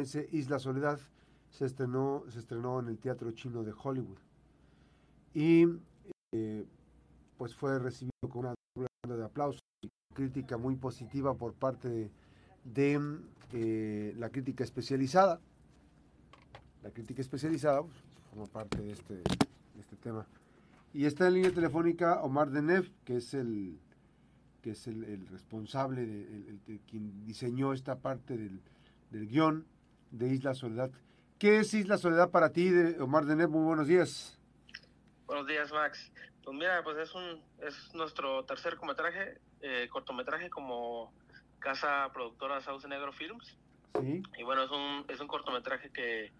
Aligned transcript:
Isla 0.00 0.58
Soledad 0.58 0.98
se 1.50 1.66
estrenó, 1.66 2.24
se 2.28 2.40
estrenó 2.40 2.80
en 2.80 2.88
el 2.88 2.98
Teatro 2.98 3.30
Chino 3.32 3.62
de 3.62 3.72
Hollywood. 3.72 4.18
Y 5.32 5.66
eh, 6.32 6.66
pues 7.36 7.54
fue 7.54 7.78
recibido 7.78 8.28
con 8.28 8.46
una 8.76 9.16
de 9.16 9.24
aplausos 9.24 9.60
y 9.82 9.88
crítica 10.14 10.56
muy 10.56 10.76
positiva 10.76 11.34
por 11.34 11.54
parte 11.54 12.10
de, 12.64 13.20
eh, 13.52 14.14
la 14.16 14.30
crítica 14.30 14.64
especializada. 14.64 15.40
La 16.82 16.90
crítica 16.90 17.20
especializada 17.20 17.82
pues, 17.82 17.96
forma 18.30 18.46
parte 18.46 18.82
de 18.82 18.92
este, 18.92 19.22
este 19.78 19.96
tema. 20.02 20.26
Y 20.92 21.04
está 21.06 21.28
en 21.28 21.34
línea 21.34 21.52
telefónica 21.52 22.22
Omar 22.22 22.50
Denev, 22.50 22.90
que 23.04 23.16
es 23.16 23.34
el 23.34 23.78
que 24.62 24.70
es 24.70 24.86
el, 24.86 25.26
responsable, 25.26 26.06
de, 26.06 26.80
quien 26.88 27.22
diseñó 27.26 27.74
esta 27.74 27.98
parte 27.98 28.38
del, 28.38 28.62
del 29.10 29.28
guion 29.28 29.66
de 30.18 30.28
Isla 30.28 30.54
Soledad. 30.54 30.90
¿Qué 31.38 31.58
es 31.58 31.74
Isla 31.74 31.98
Soledad 31.98 32.30
para 32.30 32.52
ti, 32.52 32.70
de 32.70 33.00
Omar 33.00 33.24
Denev? 33.24 33.50
Muy 33.50 33.64
buenos 33.64 33.88
días. 33.88 34.38
Buenos 35.26 35.46
días, 35.46 35.72
Max. 35.72 36.12
Pues 36.44 36.56
mira, 36.56 36.82
pues 36.84 36.96
es 36.98 37.14
un 37.14 37.42
es 37.58 37.94
nuestro 37.94 38.44
tercer 38.44 38.76
cortometraje, 38.76 39.38
eh, 39.60 39.88
cortometraje 39.90 40.50
como 40.50 41.12
casa 41.58 42.10
productora 42.12 42.60
Sauce 42.60 42.86
Negro 42.86 43.12
Films. 43.12 43.58
Sí. 44.00 44.22
Y 44.38 44.42
bueno, 44.44 44.62
es 44.64 44.70
un, 44.70 45.04
es 45.08 45.20
un 45.20 45.26
cortometraje 45.26 45.90
que, 45.90 46.32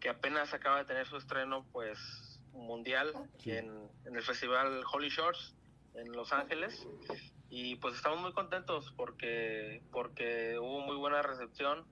que 0.00 0.08
apenas 0.08 0.52
acaba 0.52 0.78
de 0.78 0.84
tener 0.84 1.06
su 1.06 1.16
estreno 1.16 1.64
pues 1.72 2.40
mundial 2.52 3.12
en, 3.44 3.70
en, 4.04 4.16
el 4.16 4.22
festival 4.22 4.82
Holy 4.92 5.08
Shores 5.08 5.54
en 5.94 6.12
Los 6.12 6.32
Ángeles 6.32 6.86
y 7.50 7.76
pues 7.76 7.94
estamos 7.94 8.20
muy 8.20 8.32
contentos 8.32 8.92
porque 8.96 9.82
porque 9.90 10.56
hubo 10.58 10.80
muy 10.80 10.96
buena 10.96 11.20
recepción 11.22 11.84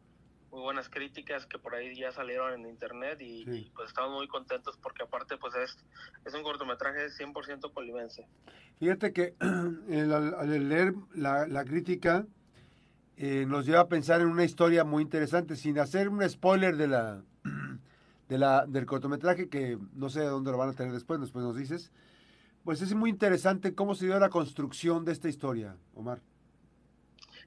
muy 0.53 0.61
buenas 0.61 0.91
críticas 0.91 1.47
que 1.47 1.59
por 1.59 1.75
ahí 1.75 1.97
ya 1.97 2.13
salieron 2.13 2.53
en 2.61 2.69
internet 2.69 3.19
y, 3.23 3.71
pues 3.75 3.89
estamos 3.89 4.13
muy 4.13 4.29
contentos 4.29 4.77
porque 4.83 5.03
aparte 5.03 5.39
pues 5.39 5.55
es, 5.55 5.79
es 6.27 6.35
un 6.35 6.43
cortometraje 6.43 7.07
100% 7.07 7.73
colimense. 7.73 8.27
Fíjate 8.79 9.13
que 9.15 9.35
al, 9.41 10.69
leer 10.69 10.93
la, 11.15 11.47
la 11.47 11.65
crítica 11.65 12.27
eh, 13.17 13.47
nos 13.47 13.65
lleva 13.65 13.81
a 13.81 13.89
pensar 13.89 14.21
en 14.21 14.27
una 14.27 14.45
historia 14.45 14.85
muy 14.85 15.03
interesante 15.03 15.57
sin 15.57 15.79
hacer 15.79 16.11
un 16.11 16.29
spoiler 16.29 16.77
de 16.77 16.89
la, 16.89 17.23
de 18.29 18.39
la 18.39 18.67
del 18.67 18.85
cortometraje 18.85 19.49
que 19.49 19.79
no 19.95 20.11
sé 20.11 20.21
dónde 20.21 20.51
lo 20.51 20.59
van 20.59 20.69
a 20.69 20.75
tener 20.75 20.93
después, 20.93 21.19
después 21.19 21.45
nos 21.45 21.57
dices. 21.57 21.93
Pues 22.63 22.83
es 22.83 22.95
muy 22.95 23.09
interesante 23.09 23.75
cómo 23.75 23.95
se 23.95 24.05
dio 24.07 24.19
la 24.21 24.29
construcción 24.29 25.05
de 25.05 25.13
esta 25.13 25.29
historia, 25.29 25.77
Omar. 25.95 26.21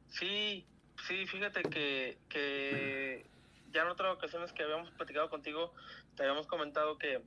Sí, 0.08 0.66
Sí, 1.08 1.28
fíjate 1.28 1.62
que, 1.62 2.18
que 2.30 3.26
ya 3.72 3.84
en 3.84 3.90
otras 3.90 4.16
ocasiones 4.16 4.52
que 4.54 4.64
habíamos 4.64 4.90
platicado 4.92 5.30
contigo, 5.30 5.72
te 6.16 6.24
habíamos 6.24 6.48
comentado 6.48 6.98
que 6.98 7.22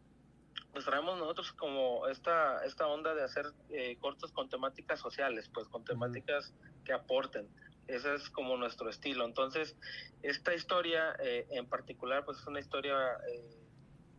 pues 0.72 0.84
traemos 0.84 1.16
nosotros 1.16 1.52
como 1.52 2.08
esta, 2.08 2.64
esta 2.64 2.88
onda 2.88 3.14
de 3.14 3.22
hacer 3.22 3.46
eh, 3.70 3.96
cortos 4.00 4.32
con 4.32 4.48
temáticas 4.48 4.98
sociales, 4.98 5.48
pues 5.54 5.68
con 5.68 5.84
temáticas 5.84 6.52
que 6.84 6.92
aporten. 6.92 7.48
Ese 7.86 8.16
es 8.16 8.28
como 8.30 8.56
nuestro 8.56 8.90
estilo. 8.90 9.24
Entonces, 9.24 9.76
esta 10.22 10.54
historia 10.54 11.14
eh, 11.20 11.46
en 11.50 11.66
particular, 11.66 12.24
pues 12.24 12.38
es 12.38 12.46
una 12.48 12.58
historia 12.58 12.96
eh, 13.32 13.56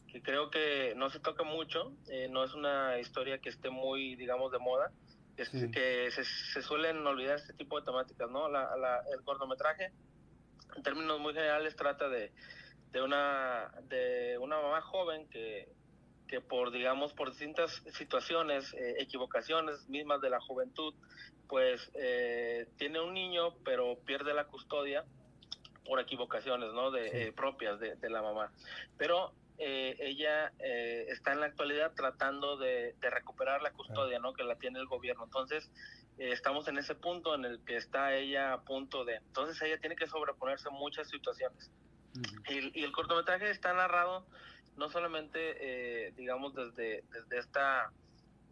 que 0.08 0.22
creo 0.22 0.50
que 0.50 0.94
no 0.96 1.10
se 1.10 1.20
toca 1.20 1.44
mucho, 1.44 1.94
no 2.32 2.44
es 2.44 2.54
una 2.56 2.98
historia 2.98 3.38
que 3.40 3.50
esté 3.50 3.70
muy, 3.70 4.16
digamos, 4.16 4.52
de 4.52 4.58
moda, 4.58 4.92
que 5.72 6.12
se, 6.12 6.62
suelen 6.62 7.06
olvidar 7.06 7.38
este 7.38 7.54
tipo 7.54 7.80
de 7.80 7.86
temáticas, 7.86 8.30
¿no? 8.30 8.48
el 8.48 9.24
cortometraje, 9.24 9.92
en 10.76 10.84
términos 10.84 11.20
muy 11.20 11.34
generales, 11.34 11.76
trata 11.76 12.10
de, 12.10 12.32
de, 12.92 13.02
una, 13.02 13.72
de 13.88 14.38
una 14.40 14.60
mamá 14.62 14.82
joven 14.82 15.28
que, 15.30 15.70
que 16.28 16.42
por, 16.42 16.72
digamos, 16.72 17.14
por 17.14 17.32
distintas 17.32 17.82
situaciones, 17.94 18.74
eh, 18.74 18.96
equivocaciones 19.00 19.90
mismas 19.90 20.22
de 20.22 20.30
la 20.30 20.40
juventud, 20.40 20.94
pues 21.48 21.92
eh, 21.96 22.68
tiene 22.78 23.00
un 23.00 23.14
niño, 23.14 23.56
pero 23.66 23.98
pierde 24.06 24.34
la 24.34 24.46
custodia 24.46 25.04
por 25.86 26.00
equivocaciones, 26.00 26.72
¿no? 26.72 26.92
De, 26.92 27.28
eh, 27.28 27.34
propias 27.34 27.80
de, 27.80 27.96
de, 27.96 28.10
la 28.12 28.22
mamá. 28.22 28.52
Pero 28.98 29.34
eh, 29.62 29.98
ella 30.00 30.54
eh, 30.60 31.08
está 31.10 31.34
en 31.34 31.42
la 31.42 31.48
actualidad 31.48 31.92
tratando 31.94 32.56
de, 32.56 32.96
recuperar 33.02 33.62
la 33.62 33.72
custodia, 33.72 34.18
¿no? 34.18 34.32
Que 34.34 34.46
la 34.46 34.56
tiene 34.56 34.80
el 34.80 34.88
gobierno. 34.88 35.26
Entonces, 35.26 35.70
eh, 36.18 36.32
estamos 36.32 36.70
en 36.70 36.78
ese 36.78 36.96
punto 36.96 37.36
en 37.36 37.44
el 37.44 37.60
que 37.66 37.76
está 37.76 38.16
ella 38.16 38.54
a 38.54 38.62
punto 38.62 39.04
de... 39.04 39.16
Entonces, 39.16 39.62
ella 39.62 39.78
tiene 39.78 39.98
que 39.98 40.08
sobreponerse 40.08 40.70
a 40.70 40.72
muchas 40.72 41.10
situaciones. 41.10 41.70
y, 42.48 42.84
el 42.84 42.92
cortometraje 42.94 43.50
está 43.50 43.74
narrado 43.74 44.26
no 44.78 44.90
solamente, 44.90 46.14
digamos, 46.16 46.56
desde, 46.56 47.04
desde 47.12 47.38
esta, 47.38 47.92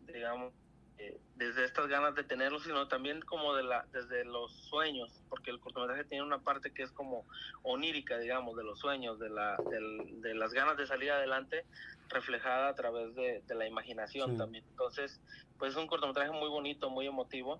digamos, 0.08 0.54
eh, 1.00 1.20
desde 1.36 1.66
estas 1.66 1.88
ganas 1.88 2.16
de 2.16 2.24
tenerlo, 2.24 2.60
sino 2.60 2.88
también 2.88 3.22
como 3.22 3.54
de 3.56 3.64
la, 3.64 3.86
desde 3.92 4.26
los 4.26 4.52
sueños, 4.52 5.24
porque 5.30 5.52
el 5.52 5.60
cortometraje 5.60 6.04
tiene 6.06 6.24
una 6.24 6.40
parte 6.40 6.74
que 6.74 6.84
es 6.84 6.92
como 6.92 7.26
onírica, 7.64 8.18
digamos, 8.18 8.58
de 8.58 8.64
los 8.64 8.80
sueños, 8.80 9.20
de, 9.20 9.30
la, 9.30 9.58
de 9.58 10.34
las 10.34 10.54
ganas 10.54 10.78
de 10.78 10.88
salir 10.88 11.12
adelante, 11.12 11.66
reflejada 12.10 12.70
a 12.70 12.76
través 12.76 13.14
de, 13.16 13.44
la 13.50 13.68
imaginación 13.68 14.38
también. 14.38 14.64
Entonces, 14.70 15.20
pues 15.58 15.72
es 15.72 15.78
un 15.78 15.88
cortometraje 15.88 16.32
muy 16.32 16.50
bonito, 16.50 16.90
muy 16.90 17.06
emotivo, 17.06 17.60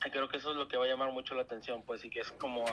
creo 0.00 0.28
que 0.28 0.36
eso 0.36 0.50
es 0.50 0.56
lo 0.56 0.68
que 0.68 0.76
va 0.76 0.84
a 0.84 0.88
llamar 0.88 1.12
mucho 1.12 1.34
la 1.34 1.42
atención, 1.42 1.82
pues, 1.84 2.04
y 2.04 2.10
que 2.10 2.20
es 2.20 2.30
como 2.32 2.64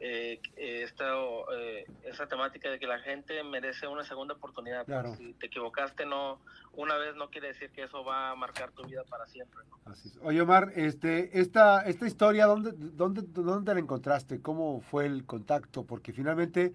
eh, 0.00 0.40
esta, 0.56 1.14
eh, 1.56 1.86
esa 2.04 2.26
temática 2.26 2.70
de 2.70 2.78
que 2.78 2.86
la 2.86 2.98
gente 3.00 3.42
merece 3.42 3.86
una 3.86 4.04
segunda 4.04 4.34
oportunidad. 4.34 4.84
Claro. 4.86 5.14
Si 5.16 5.32
te 5.34 5.46
equivocaste, 5.46 6.06
no, 6.06 6.38
una 6.74 6.96
vez 6.96 7.16
no 7.16 7.30
quiere 7.30 7.48
decir 7.48 7.70
que 7.70 7.84
eso 7.84 8.04
va 8.04 8.30
a 8.30 8.36
marcar 8.36 8.70
tu 8.72 8.84
vida 8.86 9.02
para 9.04 9.26
siempre. 9.26 9.60
Así 9.86 10.08
es. 10.08 10.18
Oye, 10.22 10.40
Omar, 10.40 10.72
este, 10.76 11.40
esta, 11.40 11.82
esta 11.82 12.06
historia, 12.06 12.46
¿dónde, 12.46 12.72
dónde, 12.74 13.22
¿dónde 13.26 13.74
la 13.74 13.80
encontraste? 13.80 14.40
¿Cómo 14.42 14.80
fue 14.80 15.06
el 15.06 15.24
contacto? 15.24 15.84
Porque 15.84 16.12
finalmente, 16.12 16.72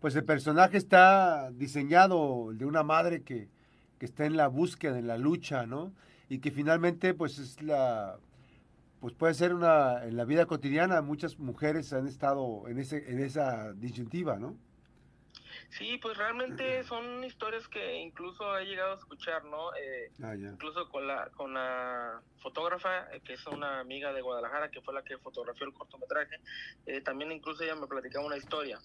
pues 0.00 0.16
el 0.16 0.24
personaje 0.24 0.78
está 0.78 1.50
diseñado 1.52 2.52
de 2.52 2.64
una 2.64 2.82
madre 2.82 3.22
que, 3.22 3.48
que 3.98 4.06
está 4.06 4.24
en 4.24 4.36
la 4.36 4.48
búsqueda, 4.48 4.98
en 4.98 5.06
la 5.06 5.18
lucha, 5.18 5.66
¿no? 5.66 5.92
Y 6.28 6.40
que 6.40 6.50
finalmente, 6.50 7.14
pues 7.14 7.38
es 7.38 7.62
la 7.62 8.18
pues 9.06 9.14
puede 9.14 9.34
ser 9.34 9.54
una, 9.54 10.02
en 10.02 10.16
la 10.16 10.24
vida 10.24 10.46
cotidiana, 10.46 11.00
muchas 11.00 11.38
mujeres 11.38 11.92
han 11.92 12.08
estado 12.08 12.66
en, 12.66 12.80
ese, 12.80 13.08
en 13.08 13.20
esa 13.20 13.72
disyuntiva, 13.72 14.36
¿no? 14.36 14.56
Sí, 15.68 15.96
pues 16.02 16.18
realmente 16.18 16.82
son 16.88 17.22
historias 17.22 17.68
que 17.68 17.98
incluso 18.00 18.58
he 18.58 18.64
llegado 18.64 18.94
a 18.94 18.96
escuchar, 18.96 19.44
¿no? 19.44 19.72
Eh, 19.76 20.10
ah, 20.24 20.34
incluso 20.34 20.88
con 20.88 21.06
la, 21.06 21.30
con 21.36 21.54
la 21.54 22.20
fotógrafa, 22.42 23.14
eh, 23.14 23.20
que 23.24 23.34
es 23.34 23.46
una 23.46 23.78
amiga 23.78 24.12
de 24.12 24.22
Guadalajara, 24.22 24.72
que 24.72 24.80
fue 24.80 24.92
la 24.92 25.04
que 25.04 25.18
fotografió 25.18 25.68
el 25.68 25.72
cortometraje, 25.72 26.40
eh, 26.86 27.00
también 27.00 27.30
incluso 27.30 27.62
ella 27.62 27.76
me 27.76 27.86
platicaba 27.86 28.26
una 28.26 28.38
historia 28.38 28.80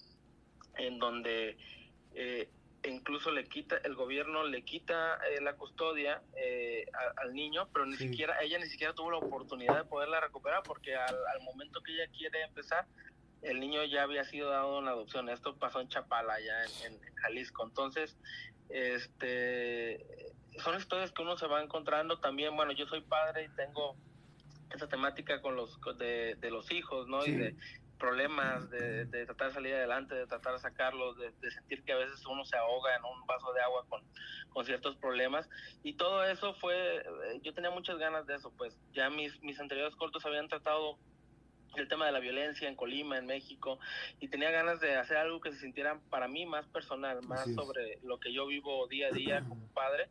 en 0.76 1.00
donde 1.00 1.56
e 2.14 2.48
incluso 2.84 3.30
le 3.30 3.44
quita, 3.44 3.76
el 3.84 3.94
gobierno 3.94 4.44
le 4.44 4.62
quita 4.62 5.18
eh, 5.28 5.40
la 5.40 5.54
custodia 5.54 6.22
eh, 6.36 6.86
al 7.16 7.32
niño, 7.34 7.68
pero 7.72 7.86
ni 7.86 7.96
siquiera, 7.96 8.40
ella 8.42 8.58
ni 8.58 8.66
siquiera 8.66 8.94
tuvo 8.94 9.10
la 9.10 9.18
oportunidad 9.18 9.76
de 9.76 9.84
poderla 9.84 10.20
recuperar 10.20 10.62
porque 10.64 10.96
al, 10.96 11.14
momento 11.42 11.80
que 11.82 11.92
ella 11.92 12.10
quiere 12.16 12.42
empezar, 12.42 12.86
el 13.42 13.60
niño 13.60 13.84
ya 13.84 14.02
había 14.02 14.24
sido 14.24 14.50
dado 14.50 14.80
en 14.80 14.88
adopción. 14.88 15.28
Esto 15.28 15.56
pasó 15.56 15.80
en 15.80 15.88
Chapala, 15.88 16.40
ya 16.40 16.86
en, 16.86 16.98
Jalisco. 17.16 17.64
Entonces, 17.64 18.16
este, 18.68 20.04
son 20.58 20.76
historias 20.76 21.12
que 21.12 21.22
uno 21.22 21.36
se 21.36 21.46
va 21.46 21.62
encontrando 21.62 22.18
también. 22.18 22.54
Bueno, 22.56 22.72
yo 22.72 22.86
soy 22.86 23.00
padre 23.00 23.44
y 23.44 23.48
tengo 23.56 23.96
esa 24.70 24.88
temática 24.88 25.40
con 25.40 25.56
los 25.56 25.78
de, 25.98 26.36
los 26.50 26.70
hijos, 26.70 27.08
¿no? 27.08 27.24
Y 27.26 27.32
de 27.32 27.56
problemas, 28.02 28.68
de, 28.68 29.06
tratar 29.26 29.46
de 29.46 29.54
salir 29.54 29.74
adelante, 29.74 30.16
de 30.16 30.26
tratar 30.26 30.54
de 30.54 30.58
sacarlos, 30.58 31.16
de, 31.16 31.50
sentir 31.52 31.84
que 31.84 31.92
a 31.92 31.96
veces 31.96 32.26
uno 32.26 32.44
se 32.44 32.56
ahoga 32.56 32.96
en 32.96 33.04
un 33.04 33.24
vaso 33.26 33.52
de 33.52 33.60
agua 33.60 33.84
con, 33.88 34.02
con 34.50 34.64
ciertos 34.64 34.96
problemas. 34.96 35.48
Y 35.84 35.92
todo 35.92 36.24
eso 36.24 36.52
fue, 36.54 36.96
eh, 36.96 37.40
yo 37.44 37.54
tenía 37.54 37.70
muchas 37.70 37.98
ganas 37.98 38.26
de 38.26 38.34
eso, 38.34 38.52
pues 38.58 38.76
ya 38.92 39.08
mis, 39.08 39.40
mis 39.42 39.60
anteriores 39.60 39.94
cortos 39.94 40.26
habían 40.26 40.48
tratado 40.48 40.98
el 41.76 41.86
tema 41.86 42.04
de 42.04 42.12
la 42.12 42.18
violencia 42.18 42.68
en 42.68 42.74
Colima, 42.74 43.16
en 43.18 43.26
México, 43.26 43.78
y 44.18 44.26
tenía 44.26 44.50
ganas 44.50 44.80
de 44.80 44.96
hacer 44.96 45.16
algo 45.16 45.40
que 45.40 45.52
se 45.52 45.60
sintiera 45.60 46.00
para 46.10 46.26
mí 46.26 46.44
más 46.44 46.66
personal, 46.66 47.22
más 47.22 47.54
sobre 47.54 48.00
lo 48.02 48.18
que 48.18 48.32
yo 48.32 48.46
vivo 48.48 48.88
día 48.88 49.08
a 49.08 49.12
día 49.12 49.44
como 49.48 49.68
padre. 49.74 50.08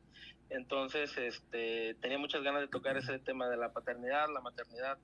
Entonces, 0.50 1.16
este, 1.18 1.96
tenía 1.96 2.18
muchas 2.18 2.42
ganas 2.42 2.62
de 2.62 2.70
tocar 2.70 2.96
ese 2.96 3.20
tema 3.20 3.50
de 3.50 3.58
la 3.58 3.74
paternidad, 3.74 4.30
la 4.34 4.42
maternidad, 4.42 4.98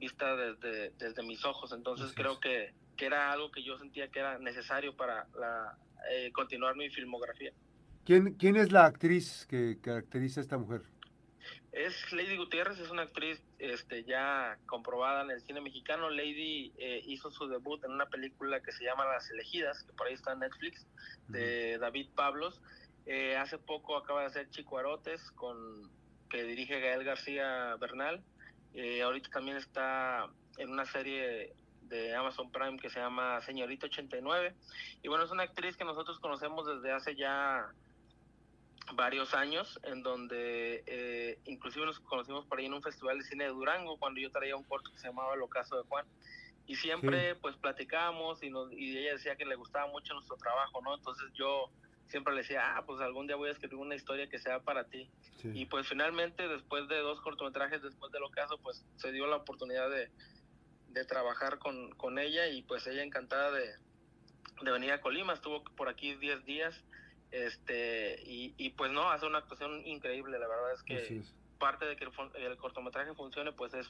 vista 0.00 0.34
desde, 0.34 0.90
desde 0.98 1.22
mis 1.22 1.44
ojos. 1.44 1.72
Entonces 1.72 2.12
creo 2.14 2.40
que, 2.40 2.72
que, 2.96 3.06
era 3.06 3.30
algo 3.30 3.52
que 3.52 3.62
yo 3.62 3.78
sentía 3.78 4.08
que 4.08 4.18
era 4.18 4.38
necesario 4.38 4.96
para 4.96 5.28
la, 5.38 5.78
eh, 6.10 6.32
continuar 6.32 6.74
mi 6.76 6.90
filmografía. 6.90 7.52
¿Quién, 8.04 8.34
¿Quién 8.34 8.56
es 8.56 8.72
la 8.72 8.86
actriz 8.86 9.46
que 9.48 9.78
caracteriza 9.80 10.40
a 10.40 10.42
esta 10.42 10.58
mujer? 10.58 10.82
Es 11.72 12.12
Lady 12.12 12.36
Gutiérrez, 12.36 12.80
es 12.80 12.90
una 12.90 13.02
actriz 13.02 13.40
este, 13.58 14.02
ya 14.02 14.58
comprobada 14.66 15.22
en 15.22 15.30
el 15.30 15.40
cine 15.42 15.60
mexicano. 15.60 16.10
Lady 16.10 16.72
eh, 16.78 17.00
hizo 17.06 17.30
su 17.30 17.46
debut 17.46 17.84
en 17.84 17.92
una 17.92 18.06
película 18.06 18.60
que 18.60 18.72
se 18.72 18.84
llama 18.84 19.04
Las 19.04 19.30
Elegidas, 19.30 19.84
que 19.84 19.92
por 19.92 20.08
ahí 20.08 20.14
está 20.14 20.32
en 20.32 20.40
Netflix, 20.40 20.86
de 21.28 21.78
David 21.78 22.08
Pablos. 22.16 22.60
Eh, 23.06 23.36
hace 23.36 23.58
poco 23.58 23.96
acaba 23.96 24.22
de 24.22 24.26
hacer 24.26 24.50
Chico 24.50 24.78
Arotes, 24.78 25.30
con, 25.32 25.88
que 26.28 26.42
dirige 26.42 26.80
Gael 26.80 27.04
García 27.04 27.76
Bernal. 27.76 28.22
Eh, 28.74 29.02
ahorita 29.02 29.30
también 29.30 29.56
está 29.56 30.28
en 30.58 30.70
una 30.70 30.84
serie 30.84 31.54
de 31.82 32.14
Amazon 32.14 32.50
Prime 32.50 32.78
que 32.78 32.88
se 32.88 33.00
llama 33.00 33.40
Señorita 33.42 33.86
89. 33.86 34.54
Y 35.02 35.08
bueno, 35.08 35.24
es 35.24 35.30
una 35.30 35.42
actriz 35.42 35.76
que 35.76 35.84
nosotros 35.84 36.18
conocemos 36.20 36.66
desde 36.66 36.92
hace 36.92 37.16
ya 37.16 37.66
varios 38.94 39.34
años, 39.34 39.78
en 39.82 40.02
donde 40.02 40.82
eh, 40.86 41.38
inclusive 41.44 41.86
nos 41.86 42.00
conocimos 42.00 42.46
por 42.46 42.58
ahí 42.58 42.66
en 42.66 42.74
un 42.74 42.82
festival 42.82 43.18
de 43.18 43.24
cine 43.24 43.44
de 43.44 43.50
Durango, 43.50 43.98
cuando 43.98 44.20
yo 44.20 44.30
traía 44.30 44.56
un 44.56 44.64
corto 44.64 44.90
que 44.92 44.98
se 44.98 45.08
llamaba 45.08 45.34
El 45.34 45.42
ocaso 45.42 45.76
de 45.76 45.82
Juan. 45.88 46.06
Y 46.66 46.76
siempre 46.76 47.34
pues 47.34 47.56
platicábamos 47.56 48.42
y, 48.44 48.50
nos, 48.50 48.72
y 48.72 48.96
ella 48.96 49.14
decía 49.14 49.34
que 49.34 49.44
le 49.44 49.56
gustaba 49.56 49.88
mucho 49.88 50.14
nuestro 50.14 50.36
trabajo, 50.36 50.80
¿no? 50.82 50.94
Entonces 50.94 51.26
yo 51.34 51.68
siempre 52.10 52.34
le 52.34 52.42
decía, 52.42 52.76
ah, 52.76 52.84
pues 52.84 53.00
algún 53.00 53.26
día 53.26 53.36
voy 53.36 53.48
a 53.48 53.52
escribir 53.52 53.76
una 53.76 53.94
historia 53.94 54.28
que 54.28 54.38
sea 54.38 54.60
para 54.60 54.84
ti. 54.84 55.08
Y 55.42 55.66
pues 55.66 55.88
finalmente, 55.88 56.46
después 56.48 56.86
de 56.88 56.98
dos 56.98 57.20
cortometrajes, 57.22 57.82
después 57.82 58.12
del 58.12 58.22
ocaso, 58.24 58.58
pues 58.58 58.84
se 58.96 59.12
dio 59.12 59.26
la 59.26 59.36
oportunidad 59.36 59.88
de, 59.88 60.10
de 60.88 61.04
trabajar 61.04 61.58
con, 61.58 61.92
con 61.92 62.18
ella 62.18 62.48
y 62.48 62.62
pues 62.62 62.86
ella 62.86 63.02
encantada 63.02 63.50
de, 63.52 63.74
de 64.62 64.70
venir 64.70 64.92
a 64.92 65.00
Colima, 65.00 65.32
estuvo 65.32 65.64
por 65.76 65.88
aquí 65.88 66.14
10 66.14 66.44
días 66.44 66.74
este 67.30 68.20
y, 68.26 68.54
y, 68.56 68.70
pues 68.70 68.90
no, 68.90 69.10
hace 69.10 69.26
una 69.26 69.38
actuación 69.38 69.86
increíble, 69.86 70.38
la 70.38 70.48
verdad 70.48 70.72
es 70.74 70.82
que 70.82 71.22
parte 71.58 71.84
de 71.84 71.96
que 71.96 72.04
el, 72.04 72.56
cortometraje 72.56 73.14
funcione 73.14 73.52
pues 73.52 73.72
es 73.74 73.86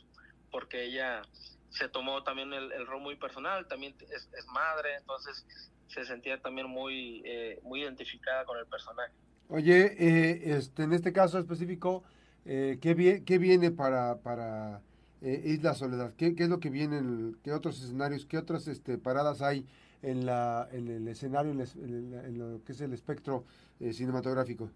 porque 0.51 0.85
ella 0.85 1.23
se 1.71 1.89
tomó 1.89 2.23
también 2.23 2.53
el, 2.53 2.73
el 2.73 2.87
rol 2.87 3.01
muy 3.01 3.17
personal, 3.17 3.67
también 3.69 3.95
es, 4.11 4.29
es, 4.37 4.47
madre, 4.49 4.97
entonces 4.97 5.47
se 5.91 6.05
sentía 6.05 6.41
también 6.41 6.69
muy, 6.69 7.23
eh, 7.25 7.61
muy 7.63 7.83
identificada 7.83 8.45
con 8.45 8.59
el 8.59 8.67
personaje. 8.67 9.13
Oye, 9.49 9.97
eh, 9.99 10.57
este, 10.57 10.85
en 10.85 10.93
este 10.93 11.13
caso 11.13 11.39
específico, 11.39 12.05
eh, 12.45 12.79
¿qué, 12.81 13.23
¿qué 13.25 13.39
viene 13.39 13.73
para, 13.73 14.21
para 14.23 14.81
eh, 15.21 15.43
Isla 15.45 15.75
Soledad? 15.75 16.15
¿Qué, 16.17 16.35
¿Qué, 16.35 16.45
es 16.45 16.49
lo 16.49 16.61
que 16.61 16.71
viene? 16.71 17.35
¿Qué 17.43 17.53
otros 17.53 17.83
escenarios, 17.83 18.27
qué 18.27 18.39
otras 18.39 18.69
este, 18.69 18.97
paradas 18.97 19.43
hay 19.43 19.67
en, 20.03 20.25
la, 20.25 20.69
en 20.73 20.89
el 20.89 21.09
escenario, 21.09 21.51
en, 21.51 22.39
lo 22.39 22.65
que 22.65 22.73
es 22.73 22.81
el 22.81 22.93
espectro 22.93 23.45
eh, 23.81 23.93
cinematográfico? 23.93 24.71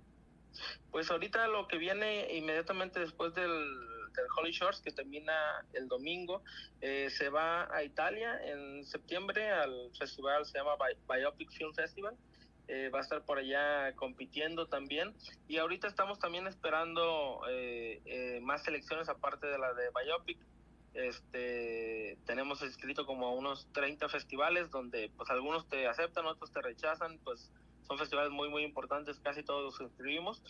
Pues 0.91 1.11
ahorita 1.11 1.47
lo 1.49 1.67
que 1.67 1.79
viene 1.79 2.35
inmediatamente 2.37 3.01
después 3.01 3.35
del, 3.35 3.51
del 4.23 4.31
Holy 4.37 4.53
Shores, 4.53 4.81
que 4.81 4.91
termina 4.91 5.65
el 5.73 5.89
domingo, 5.89 6.43
eh, 6.81 7.09
se 7.11 7.29
va 7.29 7.75
a 7.75 7.83
Italia 7.85 8.41
en 8.45 8.85
septiembre 8.85 9.51
al 9.51 9.91
festival, 9.99 10.45
se 10.47 10.59
llama 10.59 10.77
Biopic 11.09 11.51
Film 11.51 11.73
Festival. 11.75 12.17
Eh, 12.67 12.89
va 12.89 13.01
a 13.01 13.03
estar 13.03 13.23
por 13.27 13.39
allá 13.39 13.95
compitiendo 13.95 14.69
también. 14.69 15.15
Y 15.49 15.59
ahorita 15.59 15.87
estamos 15.87 16.19
también 16.19 16.47
esperando 16.47 17.43
más 18.41 18.65
selecciones 18.65 19.09
aparte 19.09 19.47
de 19.47 19.59
la 19.59 19.75
de 19.75 19.91
Biopic. 19.91 20.39
Este, 20.95 22.17
tenemos 22.25 22.63
escrito 22.63 23.05
como 23.05 23.35
unos 23.35 23.67
30 23.73 24.09
festivales 24.09 24.71
donde 24.71 25.11
pues 25.17 25.29
algunos 25.29 25.69
te 25.69 25.89
aceptan, 25.89 26.25
otros 26.25 26.53
te 26.53 26.63
rechazan, 26.63 27.19
pues 27.25 27.51
son 27.89 27.99
festivales 27.99 28.31
muy 28.31 28.49
muy 28.49 28.63
importantes, 28.63 29.19
casi 29.19 29.43
todos 29.43 29.65
los 29.65 29.81
inscribimos 29.81 30.41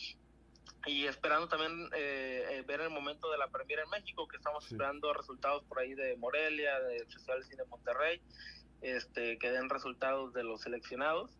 y 0.86 1.06
esperando 1.06 1.48
también 1.48 1.88
eh, 1.94 2.44
eh, 2.50 2.64
ver 2.66 2.80
el 2.80 2.90
momento 2.90 3.30
de 3.30 3.38
la 3.38 3.48
premier 3.48 3.80
en 3.80 3.90
México, 3.90 4.28
que 4.28 4.36
estamos 4.36 4.66
esperando 4.66 5.12
resultados 5.14 5.62
por 5.64 5.78
ahí 5.78 5.94
de 5.94 6.16
Morelia, 6.16 6.78
del 6.80 7.06
Festival 7.06 7.40
de 7.40 7.46
Cine 7.46 7.64
Monterrey, 7.64 8.20
este, 8.82 9.38
que 9.38 9.50
den 9.50 9.70
resultados 9.70 10.34
de 10.34 10.44
los 10.44 10.60
seleccionados. 10.60 11.30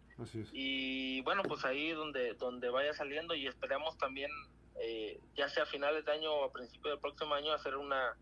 Y 0.52 1.20
bueno, 1.22 1.42
pues 1.42 1.64
ahí 1.64 1.90
donde, 1.90 2.34
donde 2.34 2.70
vaya 2.70 2.94
saliendo 2.94 3.34
y 3.34 3.46
esperamos 3.46 3.98
también, 3.98 4.30
eh, 4.80 5.20
ya 5.36 5.48
sea 5.48 5.64
a 5.64 5.66
finales 5.66 6.04
de 6.04 6.12
año 6.12 6.32
o 6.32 6.44
a 6.44 6.52
principios 6.52 6.92
del 6.92 7.00
próximo 7.00 7.34
año, 7.34 7.52
hacer 7.52 7.76
una, 7.76 8.16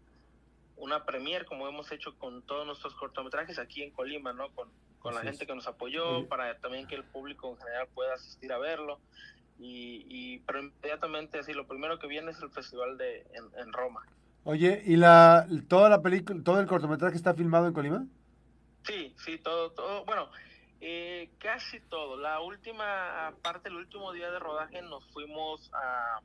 una 0.76 1.04
premier 1.04 1.44
como 1.44 1.68
hemos 1.68 1.92
hecho 1.92 2.16
con 2.18 2.42
todos 2.42 2.66
nuestros 2.66 2.94
cortometrajes 2.94 3.58
aquí 3.58 3.82
en 3.82 3.90
Colima, 3.90 4.32
¿no? 4.32 4.50
Con, 4.54 4.70
con 4.98 5.14
la 5.14 5.20
gente 5.20 5.46
que 5.46 5.54
nos 5.54 5.66
apoyó, 5.66 6.26
para 6.28 6.58
también 6.58 6.86
que 6.86 6.94
el 6.94 7.04
público 7.04 7.50
en 7.50 7.58
general 7.58 7.88
pueda 7.94 8.14
asistir 8.14 8.52
a 8.52 8.58
verlo. 8.58 8.98
Y, 9.58 10.04
y 10.08 10.38
pero 10.40 10.60
inmediatamente 10.60 11.38
así, 11.38 11.52
lo 11.52 11.66
primero 11.66 11.98
que 11.98 12.06
viene 12.06 12.30
es 12.30 12.40
el 12.42 12.50
festival 12.50 12.98
de 12.98 13.26
en, 13.56 13.72
Roma. 13.72 14.02
Oye, 14.44 14.82
¿y 14.84 14.96
la 14.96 15.46
toda 15.68 15.88
la 15.88 16.02
película, 16.02 16.42
todo 16.42 16.60
el 16.60 16.66
cortometraje 16.66 17.16
está 17.16 17.34
filmado 17.34 17.68
en 17.68 17.72
Colima? 17.72 18.04
Sí, 18.84 19.14
sí, 19.16 19.38
todo, 19.38 19.70
todo, 19.70 20.04
bueno, 20.04 20.28
eh, 20.80 21.30
casi 21.38 21.78
todo. 21.80 22.16
La 22.16 22.40
última 22.40 23.32
parte, 23.42 23.68
el 23.68 23.76
último 23.76 24.12
día 24.12 24.30
de 24.32 24.40
rodaje 24.40 24.82
nos 24.82 25.06
fuimos 25.12 25.70
a 25.72 26.20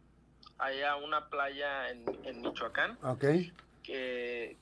allá 0.57 0.93
a 0.93 0.95
una 0.95 1.29
playa 1.29 1.89
en, 1.91 2.03
en 2.23 2.41
Michoacán. 2.41 2.97
Okay 3.03 3.53
que, 3.87 4.57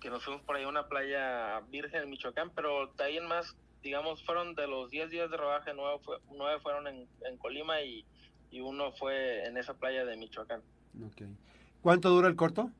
que, 0.00 0.10
nos 0.10 0.24
fuimos 0.24 0.42
por 0.42 0.56
ahí 0.56 0.64
a 0.64 0.68
una 0.68 0.88
playa 0.88 1.60
virgen 1.70 2.02
en 2.02 2.10
Michoacán, 2.10 2.50
pero 2.50 2.88
de 2.98 3.04
ahí 3.04 3.16
en 3.16 3.26
más, 3.26 3.54
digamos, 3.82 4.22
fueron 4.24 4.54
de 4.54 4.66
los 4.66 4.90
10 4.90 5.10
días 5.10 5.30
de 5.30 5.36
rodaje, 5.36 5.72
nueve, 5.74 6.00
nueve 6.30 6.60
fueron 6.60 6.86
en, 6.86 7.08
en 7.26 7.36
Colima 7.38 7.80
y, 7.82 8.04
y, 8.50 8.60
uno 8.60 8.92
fue 8.92 9.44
en 9.46 9.56
esa 9.56 9.74
playa 9.74 10.04
de 10.04 10.16
Michoacán. 10.16 10.62
Okay. 11.10 11.34
¿Cuánto 11.80 12.10
dura 12.10 12.28
el 12.28 12.36
corto? 12.36 12.70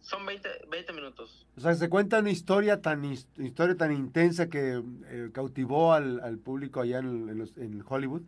Son 0.00 0.24
20, 0.26 0.48
20 0.68 0.92
minutos. 0.92 1.46
O 1.56 1.60
sea, 1.60 1.74
se 1.74 1.88
cuenta 1.88 2.18
una 2.18 2.30
historia 2.30 2.82
tan 2.82 3.04
historia 3.04 3.74
tan 3.74 3.90
intensa 3.90 4.50
que 4.50 4.82
eh, 5.06 5.30
cautivó 5.32 5.94
al, 5.94 6.20
al, 6.20 6.38
público 6.38 6.82
allá 6.82 6.98
en, 6.98 7.28
en, 7.30 7.38
los, 7.38 7.56
en, 7.56 7.82
Hollywood 7.86 8.22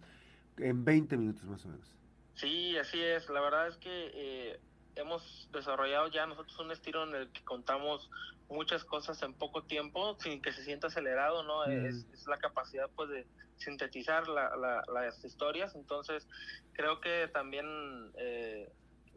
en 0.56 0.84
20 0.86 1.16
minutos 1.18 1.44
más 1.44 1.64
o 1.66 1.68
menos. 1.68 1.94
Sí, 2.34 2.76
así 2.78 3.02
es. 3.02 3.28
La 3.28 3.42
verdad 3.42 3.68
es 3.68 3.76
que 3.76 4.10
eh, 4.14 4.60
hemos 4.96 5.48
desarrollado 5.52 6.08
ya 6.08 6.26
nosotros 6.26 6.58
un 6.58 6.72
estilo 6.72 7.04
en 7.04 7.14
el 7.14 7.30
que 7.30 7.44
contamos 7.44 8.10
muchas 8.48 8.84
cosas 8.84 9.22
en 9.22 9.34
poco 9.34 9.62
tiempo 9.62 10.16
sin 10.20 10.40
que 10.40 10.52
se 10.52 10.64
sienta 10.64 10.88
acelerado, 10.88 11.42
¿no? 11.42 11.64
Es, 11.64 12.06
la 12.26 12.38
capacidad 12.38 12.90
pues 12.96 13.10
de 13.10 13.26
sintetizar 13.56 14.26
las 14.28 15.24
historias, 15.24 15.74
entonces 15.74 16.26
creo 16.72 17.00
que 17.00 17.28
también 17.32 18.12
eh, 18.18 18.70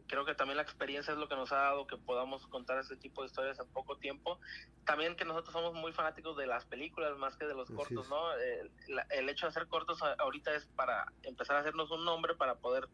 creo 0.06 0.24
que 0.24 0.34
también 0.34 0.56
la 0.56 0.62
experiencia 0.62 1.12
es 1.12 1.18
lo 1.18 1.28
que 1.28 1.36
nos 1.36 1.52
ha 1.52 1.56
dado 1.56 1.86
que 1.86 1.96
podamos 1.96 2.46
contar 2.48 2.78
ese 2.78 2.96
tipo 2.96 3.22
de 3.22 3.28
historias 3.28 3.60
en 3.60 3.68
poco 3.68 3.96
tiempo. 3.96 4.40
También 4.84 5.14
que 5.14 5.24
nosotros 5.24 5.52
somos 5.52 5.74
muy 5.74 5.92
fanáticos 5.92 6.36
de 6.36 6.48
las 6.48 6.64
películas 6.64 7.16
más 7.16 7.36
que 7.36 7.46
de 7.46 7.54
los 7.54 7.70
cortos, 7.70 8.08
¿no? 8.08 8.32
El, 8.34 8.70
el 9.10 9.28
hecho 9.28 9.46
de 9.46 9.50
hacer 9.50 9.68
cortos 9.68 10.02
ahorita 10.18 10.52
es 10.54 10.66
para 10.74 11.12
empezar 11.22 11.56
a 11.56 11.60
hacernos 11.60 11.92
un 11.92 12.04
nombre 12.04 12.34
para 12.34 12.56
poder 12.56 12.88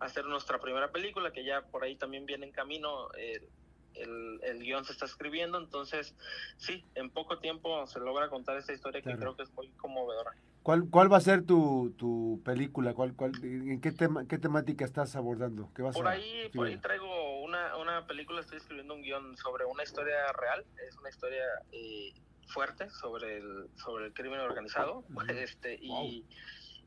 hacer 0.00 0.24
nuestra 0.26 0.60
primera 0.60 0.90
película, 0.90 1.32
que 1.32 1.44
ya 1.44 1.62
por 1.62 1.84
ahí 1.84 1.96
también 1.96 2.26
viene 2.26 2.46
en 2.46 2.52
camino, 2.52 3.08
el, 3.14 4.40
el, 4.42 4.58
guion 4.60 4.84
se 4.84 4.92
está 4.92 5.06
escribiendo, 5.06 5.58
entonces 5.58 6.14
sí, 6.56 6.84
en 6.94 7.10
poco 7.10 7.38
tiempo 7.38 7.86
se 7.86 7.98
logra 7.98 8.28
contar 8.28 8.56
esta 8.56 8.72
historia 8.72 9.02
que 9.02 9.16
creo 9.16 9.36
que 9.36 9.42
es 9.42 9.52
muy 9.54 9.68
conmovedora. 9.70 10.32
¿Cuál, 10.62 10.88
cuál 10.90 11.10
va 11.10 11.16
a 11.16 11.20
ser 11.20 11.46
tu, 11.46 11.94
tu 11.96 12.42
película? 12.44 12.92
¿Cuál, 12.94 13.14
cuál, 13.14 13.32
¿En 13.42 13.80
qué, 13.80 13.90
tema, 13.92 14.26
qué 14.26 14.38
temática 14.38 14.84
estás 14.84 15.16
abordando? 15.16 15.70
¿Qué 15.74 15.82
vas 15.82 15.96
por, 15.96 16.06
ahí, 16.06 16.50
por 16.54 16.66
ahí 16.66 16.76
traigo 16.76 17.42
una, 17.42 17.76
una 17.76 18.06
película, 18.06 18.40
estoy 18.40 18.58
escribiendo 18.58 18.94
un 18.94 19.02
guion 19.02 19.36
sobre 19.36 19.64
una 19.64 19.82
historia 19.82 20.30
real, 20.32 20.64
es 20.86 20.96
una 20.98 21.08
historia 21.08 21.44
eh, 21.72 22.12
fuerte 22.48 22.90
sobre 22.90 23.38
el, 23.38 23.68
sobre 23.76 24.06
el 24.06 24.12
crimen 24.12 24.40
organizado, 24.40 25.04
este, 25.28 25.78
y 25.80 26.24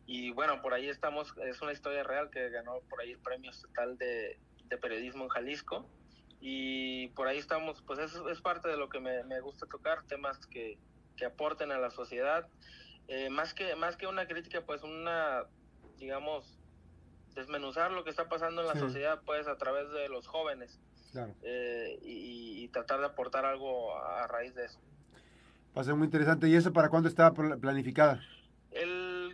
y 0.06 0.32
bueno, 0.32 0.62
por 0.62 0.74
ahí 0.74 0.90
estamos, 0.90 1.34
es 1.46 1.62
una 1.62 1.72
historia 1.72 2.04
real 2.04 2.30
que 2.30 2.50
ganó 2.50 2.80
por 2.90 3.02
ahí 3.02 3.12
el 3.12 3.20
premio 3.20 3.52
estatal 3.52 3.98
de, 3.98 4.40
periodismo 4.82 5.26
en 5.26 5.30
Jalisco. 5.30 5.86
Y 6.40 7.10
por 7.10 7.28
ahí 7.28 7.38
estamos, 7.38 7.82
pues 7.84 8.00
eso 8.00 8.30
es 8.30 8.42
parte 8.42 8.68
de 8.68 8.78
lo 8.78 8.90
que 8.90 9.00
me, 9.00 9.40
gusta 9.42 9.68
tocar, 9.68 10.04
temas 10.04 10.46
que, 10.48 10.78
que, 11.16 11.26
aporten 11.26 11.72
a 11.72 11.78
la 11.78 11.92
sociedad. 11.92 12.48
Eh, 13.08 13.30
más, 13.30 13.54
que, 13.54 13.76
más 13.76 13.96
que 13.96 14.08
una 14.08 14.28
crítica, 14.28 14.62
pues 14.66 14.82
una, 14.84 15.44
digamos, 16.00 16.58
desmenuzar 17.36 17.92
lo 17.92 18.04
que 18.04 18.10
está 18.10 18.28
pasando 18.28 18.62
en 18.62 18.68
la 18.68 18.76
sociedad, 18.76 19.22
pues 19.26 19.48
a 19.48 19.58
través 19.58 19.92
de 19.92 20.10
los 20.10 20.28
jóvenes. 20.28 20.80
Eh, 21.44 22.00
y, 22.02 22.64
y, 22.64 22.68
tratar 22.70 23.02
de 23.02 23.08
aportar 23.08 23.46
algo 23.46 23.98
a 23.98 24.26
raíz 24.28 24.56
de 24.56 24.66
eso. 24.66 24.80
Va 25.76 25.82
a 25.82 25.84
ser 25.84 25.96
muy 25.96 26.06
interesante. 26.06 26.48
¿Y 26.48 26.56
eso 26.56 26.72
para 26.72 26.90
cuándo 26.90 27.10
está 27.10 27.34
planificada? 27.34 28.22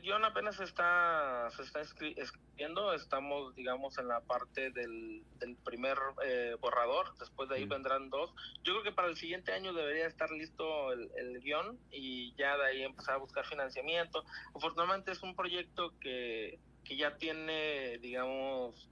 El 0.08 0.14
guion 0.14 0.24
apenas 0.24 0.58
está, 0.62 1.50
se 1.54 1.64
está 1.64 1.82
escribiendo, 1.82 2.94
estamos, 2.94 3.54
digamos, 3.56 3.98
en 3.98 4.08
la 4.08 4.22
parte 4.22 4.72
del, 4.72 5.22
primer 5.66 5.98
eh, 6.24 6.56
borrador, 6.62 7.14
después 7.18 7.50
de 7.50 7.56
ahí 7.56 7.66
vendrán 7.66 8.10
dos. 8.10 8.34
Yo 8.64 8.72
creo 8.72 8.84
que 8.84 8.92
para 8.94 9.10
el 9.10 9.18
siguiente 9.18 9.52
año 9.52 9.74
debería 9.74 10.08
estar 10.08 10.32
listo 10.32 10.94
el, 10.94 11.12
el, 11.18 11.42
guion 11.42 11.78
y 11.92 12.34
ya 12.36 12.56
de 12.56 12.66
ahí 12.68 12.84
empezar 12.84 13.16
a 13.16 13.18
buscar 13.18 13.46
financiamiento. 13.46 14.24
Afortunadamente 14.56 15.12
es 15.12 15.22
un 15.24 15.36
proyecto 15.36 15.92
que, 16.00 16.58
que 16.86 16.96
ya 16.96 17.18
tiene, 17.18 17.98
digamos, 17.98 18.88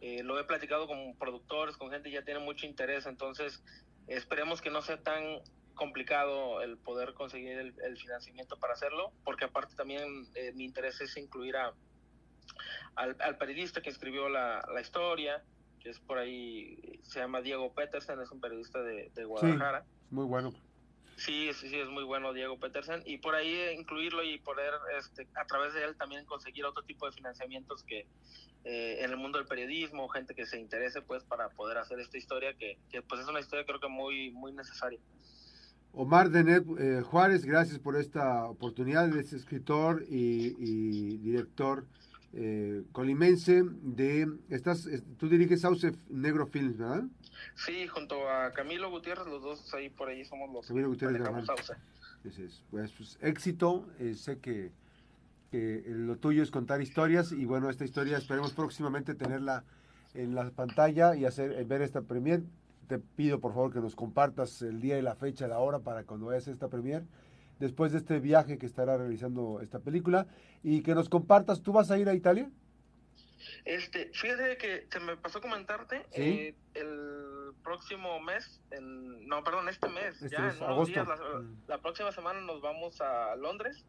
Eh, 0.00 0.22
lo 0.22 0.38
he 0.38 0.44
platicado 0.44 0.86
con 0.86 1.16
productores, 1.18 1.76
con 1.76 1.90
gente 1.90 2.10
ya 2.10 2.22
tiene 2.22 2.40
mucho 2.40 2.66
interés, 2.66 3.06
entonces 3.06 3.62
esperemos 4.06 4.60
que 4.60 4.70
no 4.70 4.82
sea 4.82 5.02
tan 5.02 5.40
complicado 5.76 6.62
el 6.62 6.76
poder 6.76 7.14
conseguir 7.14 7.58
el, 7.58 7.96
financiamiento 7.96 8.58
para 8.58 8.72
hacerlo, 8.72 9.12
porque 9.24 9.44
aparte 9.44 9.76
también 9.76 10.26
eh, 10.34 10.52
mi 10.54 10.64
interés 10.64 11.00
es 11.00 11.16
incluir 11.16 11.56
a, 11.56 11.72
al, 12.96 13.38
periodista 13.38 13.80
que 13.80 13.90
escribió 13.90 14.28
la, 14.28 14.64
historia, 14.80 15.44
que 15.80 15.90
es 15.90 16.00
por 16.00 16.18
ahí, 16.18 17.00
se 17.02 17.20
llama 17.20 17.40
Diego 17.40 17.72
Petersen, 17.72 18.20
es 18.20 18.30
un 18.32 18.40
periodista 18.40 18.82
de, 18.82 19.24
Guadalajara. 19.24 19.84
muy 20.10 20.24
bueno. 20.24 20.52
Sí, 21.16 21.50
sí, 21.54 21.70
sí, 21.70 21.76
es 21.76 21.88
muy 21.88 22.04
bueno 22.04 22.34
Diego 22.34 22.58
Petersen. 22.58 23.02
Y 23.06 23.18
por 23.18 23.34
ahí 23.34 23.70
incluirlo 23.74 24.22
y 24.22 24.38
poder, 24.38 24.74
este, 24.98 25.26
a 25.34 25.46
través 25.46 25.72
de 25.72 25.84
él, 25.84 25.96
también 25.96 26.26
conseguir 26.26 26.66
otro 26.66 26.82
tipo 26.82 27.06
de 27.06 27.12
financiamientos 27.12 27.82
que 27.84 28.06
eh, 28.64 28.98
en 29.02 29.10
el 29.10 29.16
mundo 29.16 29.38
del 29.38 29.46
periodismo, 29.46 30.08
gente 30.08 30.34
que 30.34 30.44
se 30.44 30.58
interese, 30.58 31.00
pues, 31.00 31.24
para 31.24 31.48
poder 31.50 31.78
hacer 31.78 32.00
esta 32.00 32.18
historia, 32.18 32.52
que, 32.54 32.78
que 32.90 33.00
pues 33.00 33.22
es 33.22 33.28
una 33.28 33.40
historia 33.40 33.64
creo 33.64 33.80
que 33.80 33.88
muy, 33.88 34.30
muy 34.32 34.52
necesaria. 34.52 35.00
Omar 35.96 36.28
Denet 36.28 36.62
eh, 36.78 37.00
Juárez, 37.00 37.46
gracias 37.46 37.78
por 37.78 37.96
esta 37.96 38.44
oportunidad. 38.44 39.16
Es 39.16 39.32
escritor 39.32 40.04
y, 40.06 41.16
director 41.16 41.86
eh, 42.34 42.82
colimense 42.92 43.62
de... 43.64 44.28
Estás, 44.50 44.86
tú 45.18 45.26
diriges 45.30 45.62
Sauce 45.62 45.92
Negro 46.10 46.46
Films, 46.46 46.76
¿verdad? 46.76 47.04
Sí, 47.54 47.86
junto 47.88 48.28
a 48.28 48.52
Camilo 48.52 48.90
Gutiérrez, 48.90 49.26
los 49.26 49.42
dos 49.42 49.72
ahí 49.72 49.88
por 49.88 50.08
ahí 50.08 50.22
somos 50.26 50.52
los 50.52 50.66
Camilo 50.66 50.88
Gutiérrez 50.88 51.22
es, 52.24 52.62
pues, 52.70 52.92
pues, 52.92 53.18
éxito, 53.22 53.86
eh, 53.98 54.14
sé 54.14 54.38
que, 54.38 54.72
lo 55.52 56.16
tuyo 56.16 56.42
es 56.42 56.50
contar 56.50 56.82
historias 56.82 57.32
y 57.32 57.46
bueno, 57.46 57.70
esta 57.70 57.86
historia 57.86 58.18
esperemos 58.18 58.52
próximamente 58.52 59.14
tenerla 59.14 59.64
en 60.12 60.34
la 60.34 60.50
pantalla 60.50 61.16
y 61.16 61.24
hacer 61.24 61.64
ver 61.64 61.80
esta 61.80 62.02
premier 62.02 62.42
te 62.86 62.98
pido 62.98 63.40
por 63.40 63.52
favor 63.52 63.72
que 63.72 63.80
nos 63.80 63.96
compartas 63.96 64.62
el 64.62 64.80
día 64.80 64.98
y 64.98 65.02
la 65.02 65.14
fecha, 65.14 65.48
la 65.48 65.58
hora 65.58 65.80
para 65.80 66.04
cuando 66.04 66.26
vayas 66.26 66.48
a 66.48 66.52
esta 66.52 66.68
premier, 66.68 67.04
después 67.58 67.92
de 67.92 67.98
este 67.98 68.20
viaje 68.20 68.58
que 68.58 68.66
estará 68.66 68.96
realizando 68.96 69.60
esta 69.60 69.80
película, 69.80 70.26
y 70.62 70.82
que 70.82 70.94
nos 70.94 71.08
compartas, 71.08 71.62
¿tú 71.62 71.72
vas 71.72 71.90
a 71.90 71.98
ir 71.98 72.08
a 72.08 72.14
Italia? 72.14 72.50
Este, 73.64 74.10
fíjate 74.12 74.56
que 74.58 74.86
se 74.90 75.00
me 75.00 75.16
pasó 75.16 75.40
comentarte, 75.40 76.06
eh, 76.12 76.54
el 76.74 77.52
próximo 77.62 78.20
mes, 78.20 78.60
no, 78.80 79.42
perdón, 79.44 79.68
este 79.68 79.88
mes, 79.88 80.20
este 80.22 80.36
ya 80.36 80.50
en 80.50 80.62
unos 80.62 80.88
días, 80.88 81.06
mm. 81.06 81.68
la, 81.68 81.78
próxima 81.78 82.12
semana 82.12 82.40
nos 82.40 82.60
vamos 82.60 83.00
a 83.00 83.34
Londres, 83.36 83.84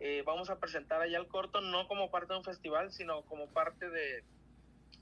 eh, 0.00 0.22
vamos 0.24 0.50
a 0.50 0.58
presentar 0.58 1.00
allá 1.00 1.18
el 1.18 1.28
corto, 1.28 1.60
no 1.60 1.86
como 1.88 2.10
parte 2.10 2.32
de 2.32 2.38
un 2.38 2.44
festival, 2.44 2.92
sino 2.92 3.22
como 3.22 3.48
parte 3.48 3.88
de 3.88 4.24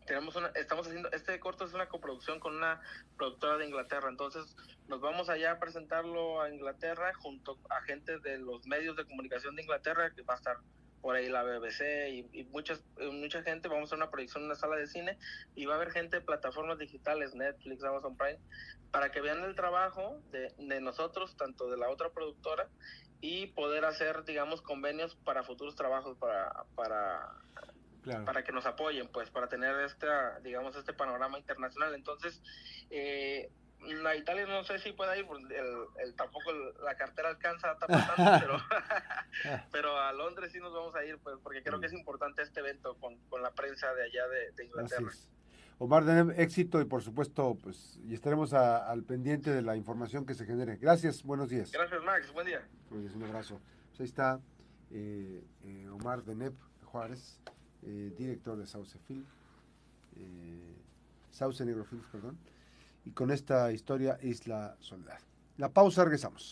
tenemos 0.09 0.35
una, 0.37 0.49
estamos 0.55 0.87
haciendo, 0.87 1.11
este 1.13 1.39
corto 1.39 1.67
es 1.67 1.75
una 1.75 1.87
coproducción 1.87 2.41
con 2.41 2.57
una 2.57 2.81
productora 3.19 3.59
de 3.59 3.67
Inglaterra, 3.67 4.09
entonces 4.09 4.57
nos 4.89 5.03
vamos 5.03 5.29
allá 5.29 5.53
a 5.53 5.59
presentarlo 5.61 6.41
a 6.41 6.51
Inglaterra 6.51 7.13
junto 7.15 7.59
a 7.69 7.83
gente 7.83 8.19
de 8.19 8.39
los 8.39 8.67
medios 8.67 8.97
de 8.97 9.05
comunicación 9.05 9.55
de 9.55 9.63
Inglaterra, 9.63 10.11
que 10.15 10.23
va 10.23 10.33
a 10.33 10.37
estar 10.39 10.57
por 11.03 11.15
ahí 11.15 11.29
la 11.29 11.43
BBC 11.43 12.09
y, 12.33 12.45
muchas, 12.45 12.83
mucha 13.13 13.43
gente, 13.43 13.69
vamos 13.69 13.83
a 13.83 13.85
hacer 13.85 13.99
una 13.99 14.11
proyección 14.11 14.45
en 14.45 14.47
una 14.47 14.55
sala 14.57 14.77
de 14.77 14.87
cine 14.87 15.19
y 15.55 15.67
va 15.67 15.75
a 15.75 15.77
haber 15.77 15.91
gente 15.91 16.17
de 16.17 16.23
plataformas 16.25 16.79
digitales, 16.79 17.35
Netflix, 17.35 17.85
Amazon 17.85 18.17
Prime, 18.17 18.41
para 18.91 19.13
que 19.13 19.21
vean 19.21 19.45
el 19.45 19.55
trabajo 19.55 20.23
de, 20.31 20.55
de 20.57 20.81
nosotros, 20.81 21.37
tanto 21.37 21.71
de 21.71 21.77
la 21.77 21.91
otra 21.91 22.09
productora, 22.11 22.69
y 23.21 23.49
poder 23.49 23.85
hacer, 23.85 24.25
digamos, 24.25 24.63
convenios 24.63 25.17
para 25.17 25.43
futuros 25.43 25.77
trabajos 25.77 26.17
para, 26.17 26.65
para 26.75 27.35
para 28.25 28.43
que 28.43 28.53
nos 28.53 28.67
apoyen, 28.67 29.09
pues, 29.09 29.31
para 29.31 29.49
tener 29.49 29.75
esta, 29.81 30.39
digamos, 30.41 30.77
este 30.77 30.93
panorama 30.93 31.39
internacional. 31.39 31.95
Entonces, 31.95 32.41
eh, 32.91 33.51
a 34.07 34.17
Italia 34.17 34.47
no 34.47 34.65
sé 34.65 34.79
si 34.79 34.93
pueda 34.93 35.17
ir, 35.17 35.27
el, 36.03 36.15
tampoco 36.15 36.53
la 36.83 36.97
cartera 36.97 37.29
alcanza 37.29 37.71
a 37.71 37.77
pero, 38.41 38.59
pero 39.71 39.99
a 39.99 40.13
Londres 40.13 40.53
sí 40.53 40.59
nos 40.59 40.73
vamos 40.73 40.95
a 40.95 41.05
ir, 41.05 41.19
pues, 41.19 41.37
porque 41.43 41.63
creo 41.63 41.81
que 41.81 41.87
es 41.87 41.93
importante 41.93 42.43
este 42.43 42.61
evento 42.61 42.97
con, 42.99 43.19
la 43.43 43.53
prensa 43.53 43.93
de 43.95 44.05
allá 44.05 44.27
de, 44.57 44.65
Inglaterra. 44.65 45.11
Omar, 45.81 46.05
de 46.05 46.43
éxito 46.43 46.81
y 46.81 46.87
por 46.87 47.03
supuesto, 47.03 47.57
pues, 47.63 48.01
y 48.05 48.15
estaremos 48.15 48.53
al 48.53 49.05
pendiente 49.05 49.53
de 49.53 49.63
la 49.63 49.77
información 49.77 50.27
que 50.27 50.35
se 50.35 50.45
genere. 50.45 50.77
Gracias, 50.77 51.23
buenos 51.23 51.49
días. 51.49 51.71
Gracias, 51.71 52.03
Max, 52.03 52.33
buen 52.33 52.47
día. 52.47 52.67
un 52.91 53.23
abrazo. 53.23 53.61
Pues 53.91 54.01
ahí 54.01 54.07
está 54.07 54.41
eh, 54.91 55.45
eh, 55.65 55.89
Omar 55.89 56.25
Deneb 56.25 56.55
Juárez. 56.85 57.41
Eh, 57.83 58.13
director 58.19 58.57
de 58.59 58.67
Sauce 58.67 58.99
Film, 59.07 59.25
eh, 60.17 60.77
Sauce 61.31 61.65
Negro 61.65 61.85
Films, 61.85 62.07
perdón, 62.11 62.37
y 63.05 63.11
con 63.13 63.31
esta 63.31 63.73
historia 63.73 64.19
Isla 64.23 64.77
Soledad. 64.81 65.21
La 65.59 65.73
pausa, 65.73 66.05
regresamos. 66.05 66.43